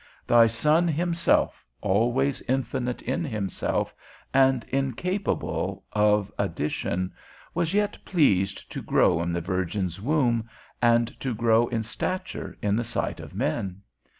[0.25, 3.93] Thy Son himself, always infinite in himself,
[4.33, 7.13] and incapable of addition,
[7.53, 10.49] was yet pleased to grow in the Virgin's womb,
[10.81, 13.83] and to grow in stature in the sight of men.